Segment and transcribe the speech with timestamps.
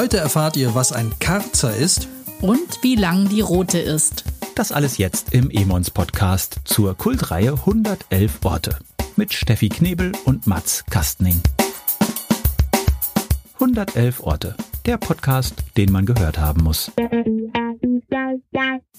[0.00, 2.08] Heute erfahrt ihr, was ein Karzer ist
[2.40, 4.24] und wie lang die rote ist.
[4.54, 8.78] Das alles jetzt im Emons Podcast zur Kultreihe 111 Orte
[9.16, 11.42] mit Steffi Knebel und Mats Kastning.
[13.56, 14.56] 111 Orte,
[14.86, 16.90] der Podcast, den man gehört haben muss.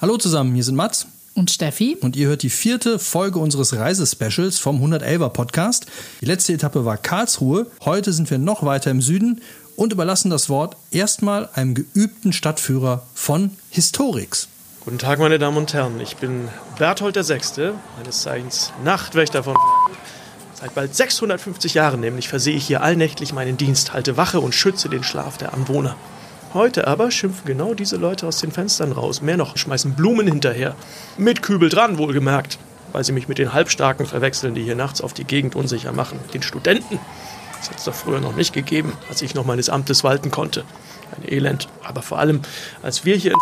[0.00, 1.98] Hallo zusammen, hier sind Mats und Steffi.
[2.00, 5.84] Und ihr hört die vierte Folge unseres Reisespecials vom 111er Podcast.
[6.22, 7.66] Die letzte Etappe war Karlsruhe.
[7.84, 9.42] Heute sind wir noch weiter im Süden
[9.76, 14.48] und überlassen das Wort erstmal einem geübten Stadtführer von Historix.
[14.84, 16.00] Guten Tag, meine Damen und Herren.
[16.00, 19.56] Ich bin Berthold VI., meines Zeichens Nachtwächter von.
[20.54, 24.88] Seit bald 650 Jahren nämlich versehe ich hier allnächtlich meinen Dienst, halte Wache und schütze
[24.88, 25.96] den Schlaf der Anwohner.
[26.54, 29.20] Heute aber schimpfen genau diese Leute aus den Fenstern raus.
[29.20, 30.74] Mehr noch, schmeißen Blumen hinterher.
[31.18, 32.58] Mit Kübel dran, wohlgemerkt.
[32.92, 36.18] Weil sie mich mit den Halbstarken verwechseln, die hier nachts auf die Gegend unsicher machen.
[36.32, 36.98] Den Studenten.
[37.58, 40.64] Das hat es doch früher noch nicht gegeben, als ich noch meines Amtes walten konnte.
[41.16, 41.68] Ein Elend.
[41.84, 42.42] Aber vor allem,
[42.82, 43.38] als wir hier in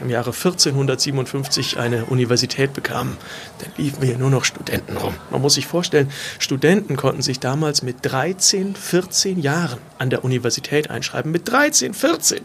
[0.00, 3.16] im Jahre 1457 eine Universität bekamen,
[3.58, 5.14] dann liefen wir hier nur noch Studenten rum.
[5.30, 10.90] Man muss sich vorstellen, Studenten konnten sich damals mit 13, 14 Jahren an der Universität
[10.90, 11.32] einschreiben.
[11.32, 12.40] Mit 13, 14.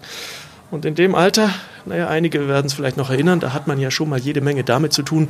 [0.69, 1.53] Und in dem Alter,
[1.85, 4.63] naja, einige werden es vielleicht noch erinnern, da hat man ja schon mal jede Menge
[4.63, 5.27] damit zu tun,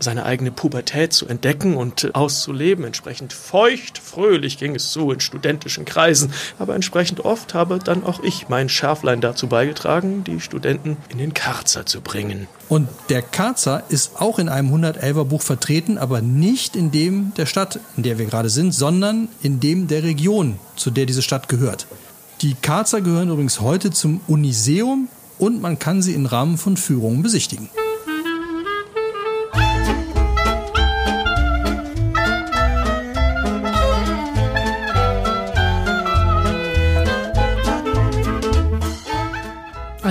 [0.00, 2.84] seine eigene Pubertät zu entdecken und auszuleben.
[2.84, 8.22] Entsprechend feucht, fröhlich ging es so in studentischen Kreisen, aber entsprechend oft habe dann auch
[8.22, 12.46] ich mein Schärflein dazu beigetragen, die Studenten in den Karzer zu bringen.
[12.68, 17.46] Und der Karzer ist auch in einem 111er Buch vertreten, aber nicht in dem der
[17.46, 21.48] Stadt, in der wir gerade sind, sondern in dem der Region, zu der diese Stadt
[21.48, 21.86] gehört.
[22.42, 27.22] Die Karzer gehören übrigens heute zum Uniseum und man kann sie im Rahmen von Führungen
[27.22, 27.70] besichtigen.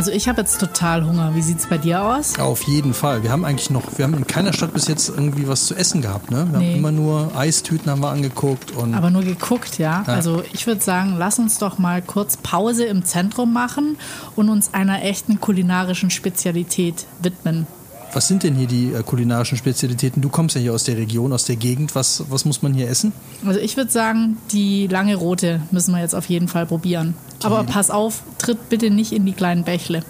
[0.06, 1.34] Also ich habe jetzt total Hunger.
[1.34, 2.38] Wie sieht es bei dir aus?
[2.38, 3.24] Auf jeden Fall.
[3.24, 6.04] Wir haben eigentlich noch, wir haben in keiner Stadt bis jetzt irgendwie was zu essen
[6.04, 6.30] gehabt.
[6.30, 6.48] Ne?
[6.52, 6.70] Wir nee.
[6.74, 8.70] haben immer nur Eistüten haben wir angeguckt.
[8.70, 10.04] Und Aber nur geguckt, ja.
[10.06, 10.14] ja.
[10.14, 13.98] Also ich würde sagen, lass uns doch mal kurz Pause im Zentrum machen
[14.36, 17.66] und uns einer echten kulinarischen Spezialität widmen.
[18.14, 20.22] Was sind denn hier die äh, kulinarischen Spezialitäten?
[20.22, 21.96] Du kommst ja hier aus der Region, aus der Gegend.
[21.96, 23.12] Was, was muss man hier essen?
[23.46, 27.16] Also ich würde sagen, die lange rote müssen wir jetzt auf jeden Fall probieren.
[27.42, 30.04] Die Aber pass auf, tritt bitte nicht in die kleinen Bächle.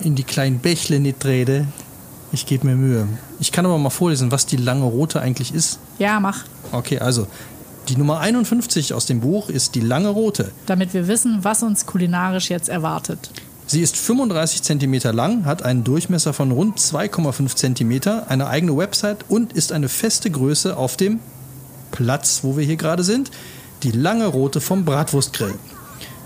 [0.00, 1.66] In die kleinen Bächle nicht rede.
[2.32, 3.08] Ich gebe mir Mühe.
[3.40, 5.78] Ich kann aber mal vorlesen, was die lange rote eigentlich ist.
[5.98, 6.44] Ja, mach.
[6.72, 7.26] Okay, also
[7.88, 10.50] die Nummer 51 aus dem Buch ist die lange rote.
[10.66, 13.30] Damit wir wissen, was uns kulinarisch jetzt erwartet.
[13.68, 19.24] Sie ist 35 cm lang, hat einen Durchmesser von rund 2,5 cm, eine eigene Website
[19.28, 21.18] und ist eine feste Größe auf dem
[21.90, 23.32] Platz, wo wir hier gerade sind,
[23.82, 25.54] die lange Rote vom Bratwurstgrill.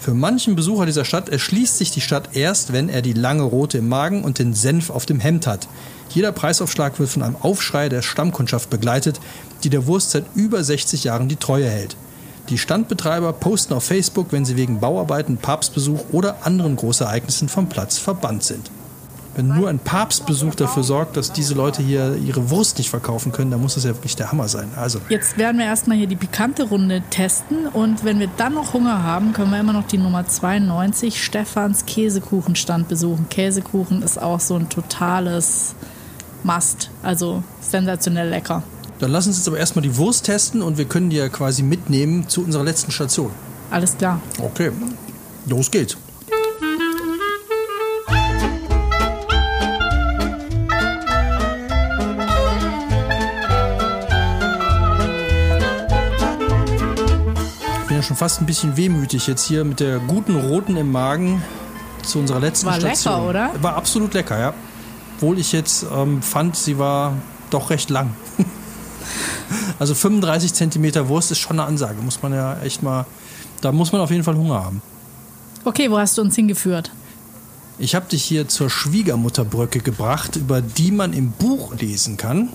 [0.01, 3.79] Für manchen Besucher dieser Stadt erschließt sich die Stadt erst, wenn er die lange Rote
[3.79, 5.67] im Magen und den Senf auf dem Hemd hat.
[6.11, 9.19] Jeder Preisaufschlag wird von einem Aufschrei der Stammkundschaft begleitet,
[9.65, 11.97] die der Wurst seit über 60 Jahren die Treue hält.
[12.51, 17.97] Die Standbetreiber posten auf Facebook, wenn sie wegen Bauarbeiten, Papstbesuch oder anderen Großereignissen vom Platz
[17.97, 18.73] verbannt sind.
[19.37, 23.53] Wenn nur ein Papstbesuch dafür sorgt, dass diese Leute hier ihre Wurst nicht verkaufen können,
[23.53, 24.69] dann muss das ja wirklich der Hammer sein.
[24.75, 25.01] Also.
[25.09, 29.05] Jetzt werden wir erstmal hier die pikante Runde testen und wenn wir dann noch Hunger
[29.05, 33.29] haben, können wir immer noch die Nummer 92 Stefans Käsekuchenstand besuchen.
[33.31, 35.77] Käsekuchen ist auch so ein totales
[36.43, 38.65] Must, also sensationell lecker.
[39.01, 41.63] Dann lass uns jetzt aber erstmal die Wurst testen und wir können die ja quasi
[41.63, 43.31] mitnehmen zu unserer letzten Station.
[43.71, 44.21] Alles klar.
[44.39, 44.71] Okay,
[45.47, 45.97] los geht's.
[57.81, 60.93] Ich bin ja schon fast ein bisschen wehmütig jetzt hier mit der guten roten im
[60.93, 61.43] Magen
[62.03, 63.15] zu unserer letzten war Station.
[63.15, 63.63] War lecker, oder?
[63.63, 64.55] War absolut lecker, ja.
[65.17, 67.15] Obwohl ich jetzt ähm, fand, sie war
[67.49, 68.11] doch recht lang.
[69.79, 73.07] Also 35 Zentimeter Wurst ist schon eine Ansage, muss man ja echt mal,
[73.61, 74.83] da muss man auf jeden Fall Hunger haben.
[75.65, 76.91] Okay, wo hast du uns hingeführt?
[77.79, 82.51] Ich habe dich hier zur Schwiegermutterbrücke gebracht, über die man im Buch lesen kann.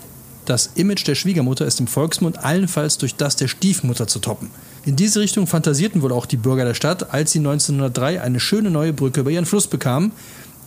[0.45, 4.51] Das Image der Schwiegermutter ist im Volksmund allenfalls durch das der Stiefmutter zu toppen.
[4.85, 8.69] In diese Richtung fantasierten wohl auch die Bürger der Stadt, als sie 1903 eine schöne
[8.69, 10.11] neue Brücke über ihren Fluss bekamen,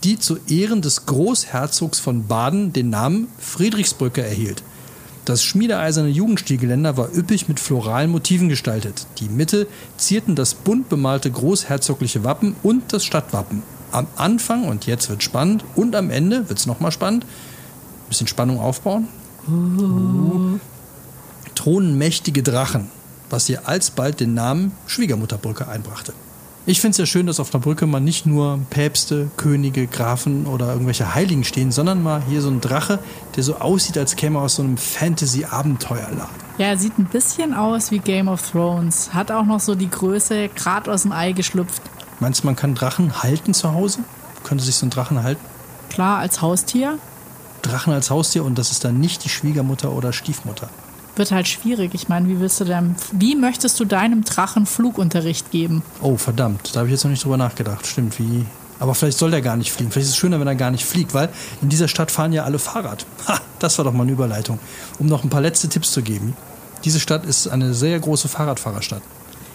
[0.03, 4.61] die zu Ehren des Großherzogs von Baden den Namen Friedrichsbrücke erhielt.
[5.29, 9.05] Das schmiedeeiserne Jugendstilgeländer war üppig mit floralen Motiven gestaltet.
[9.19, 13.61] Die Mitte zierten das bunt bemalte großherzogliche Wappen und das Stadtwappen.
[13.91, 18.25] Am Anfang, und jetzt wird spannend, und am Ende wird es nochmal spannend, ein bisschen
[18.25, 19.07] Spannung aufbauen,
[19.47, 20.57] uh.
[21.53, 22.89] thronen mächtige Drachen,
[23.29, 26.13] was ihr alsbald den Namen Schwiegermutterbrücke einbrachte.
[26.69, 30.45] Ich finde es ja schön, dass auf der Brücke mal nicht nur Päpste, Könige, Grafen
[30.45, 32.99] oder irgendwelche Heiligen stehen, sondern mal hier so ein Drache,
[33.35, 36.29] der so aussieht, als käme er aus so einem Fantasy-Abenteuerladen.
[36.59, 39.15] Ja, er sieht ein bisschen aus wie Game of Thrones.
[39.15, 41.81] Hat auch noch so die Größe, gerade aus dem Ei geschlüpft.
[42.19, 44.01] Meinst du, man kann Drachen halten zu Hause?
[44.43, 45.43] Könnte sich so ein Drachen halten?
[45.89, 46.99] Klar, als Haustier.
[47.63, 50.69] Drachen als Haustier und das ist dann nicht die Schwiegermutter oder Stiefmutter.
[51.19, 51.93] Wird halt schwierig.
[51.93, 55.83] Ich meine, wie willst du denn, wie möchtest du deinem Drachen Flugunterricht geben?
[56.01, 57.85] Oh, verdammt, da habe ich jetzt noch nicht drüber nachgedacht.
[57.85, 58.45] Stimmt, wie.
[58.79, 59.91] Aber vielleicht soll der gar nicht fliegen.
[59.91, 61.27] Vielleicht ist es schöner, wenn er gar nicht fliegt, weil
[61.61, 63.05] in dieser Stadt fahren ja alle Fahrrad.
[63.27, 64.59] Ha, das war doch mal eine Überleitung.
[64.97, 66.37] Um noch ein paar letzte Tipps zu geben.
[66.85, 69.01] Diese Stadt ist eine sehr große Fahrradfahrerstadt.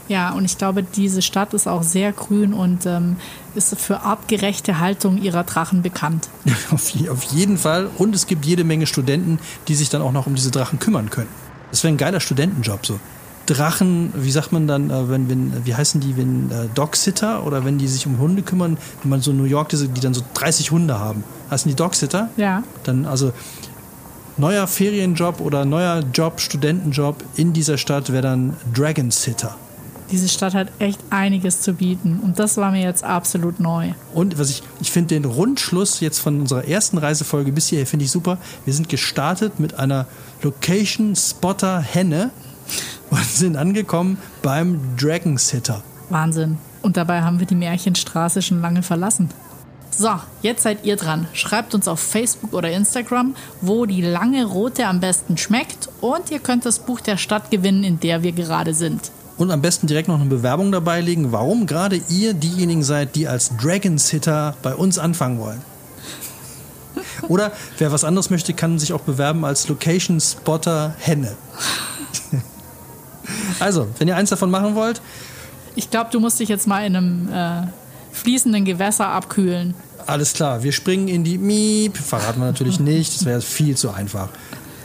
[0.09, 3.17] Ja, und ich glaube, diese Stadt ist auch sehr grün und ähm,
[3.55, 6.29] ist für artgerechte Haltung ihrer Drachen bekannt.
[6.71, 7.89] auf jeden Fall.
[7.97, 11.09] Und es gibt jede Menge Studenten, die sich dann auch noch um diese Drachen kümmern
[11.09, 11.44] können.
[11.75, 13.01] Das wäre ein geiler Studentenjob so.
[13.47, 17.65] Drachen, wie sagt man dann, äh, wenn, wenn, wie heißen die, wenn äh, Dogsitter oder
[17.65, 20.15] wenn die sich um Hunde kümmern, wenn man so in New York diese, die dann
[20.15, 21.25] so 30 Hunde haben.
[21.51, 22.31] Heißen die Dogsitter?
[22.37, 22.63] Ja.
[22.85, 23.33] Dann also
[24.37, 29.57] neuer Ferienjob oder neuer Job, Studentenjob in dieser Stadt wäre dann Dragon Sitter.
[30.15, 33.95] Diese Stadt hat echt einiges zu bieten und das war mir jetzt absolut neu.
[34.15, 38.05] Und was ich, ich finde den Rundschluss jetzt von unserer ersten Reisefolge bis hierher finde
[38.05, 38.39] ich super.
[38.65, 40.07] Wir sind gestartet mit einer
[40.43, 42.31] Location Spotter Henne
[43.11, 45.83] und sind angekommen beim Dragon Sitter.
[46.11, 46.59] Wahnsinn.
[46.83, 49.31] Und dabei haben wir die Märchenstraße schon lange verlassen.
[49.91, 50.13] So,
[50.43, 51.27] jetzt seid ihr dran.
[51.33, 56.39] Schreibt uns auf Facebook oder Instagram, wo die lange rote am besten schmeckt und ihr
[56.39, 59.11] könnt das Buch der Stadt gewinnen, in der wir gerade sind.
[59.37, 63.27] Und am besten direkt noch eine Bewerbung dabei legen, warum gerade ihr diejenigen seid, die
[63.27, 65.61] als Dragon Sitter bei uns anfangen wollen.
[67.29, 71.35] Oder wer was anderes möchte, kann sich auch bewerben als Location Spotter Henne.
[73.61, 75.01] Also, wenn ihr eins davon machen wollt.
[75.77, 77.67] Ich glaube, du musst dich jetzt mal in einem äh,
[78.13, 79.75] fließenden Gewässer abkühlen.
[80.07, 81.97] Alles klar, wir springen in die Miep.
[81.97, 84.29] Verraten wir natürlich nicht, das wäre viel zu einfach.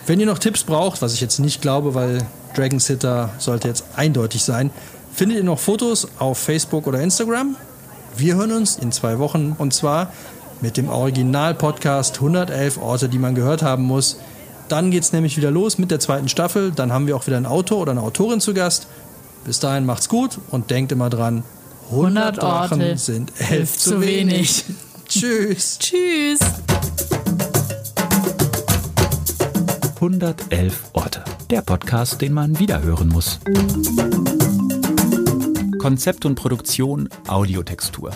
[0.05, 2.25] Wenn ihr noch Tipps braucht, was ich jetzt nicht glaube, weil
[2.55, 4.71] Dragon Sitter sollte jetzt eindeutig sein,
[5.13, 7.55] findet ihr noch Fotos auf Facebook oder Instagram.
[8.17, 10.11] Wir hören uns in zwei Wochen und zwar
[10.61, 14.17] mit dem Original-Podcast 111 Orte, die man gehört haben muss.
[14.67, 16.71] Dann geht es nämlich wieder los mit der zweiten Staffel.
[16.71, 18.87] Dann haben wir auch wieder einen Autor oder eine Autorin zu Gast.
[19.45, 21.43] Bis dahin macht's gut und denkt immer dran,
[21.91, 24.65] 100, 100 Orte sind elf zu wenig.
[25.07, 25.79] Tschüss.
[25.79, 26.39] Tschüss.
[29.95, 31.23] 111 Orte.
[31.49, 33.39] Der Podcast, den man wiederhören muss.
[35.79, 38.11] Konzept und Produktion Audiotextur.